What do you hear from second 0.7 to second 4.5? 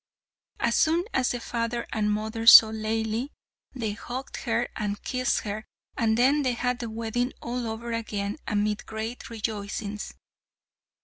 soon as the father and mother saw Laili, they hugged